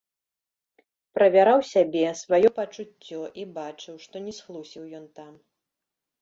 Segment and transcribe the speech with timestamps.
[1.17, 5.31] Правяраў сябе, сваё пачуццё і бачыў, што не схлусіў ён там.